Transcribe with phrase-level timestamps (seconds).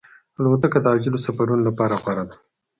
[0.39, 2.35] الوتکه د عاجلو سفرونو لپاره غوره ده.